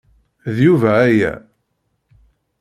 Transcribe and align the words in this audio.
D 0.55 0.55
Yuba 0.65 0.91
aya. 1.07 1.33